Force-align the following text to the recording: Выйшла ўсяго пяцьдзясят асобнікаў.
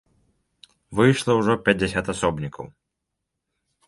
Выйшла 0.99 1.35
ўсяго 1.39 1.57
пяцьдзясят 1.67 2.05
асобнікаў. 2.13 2.65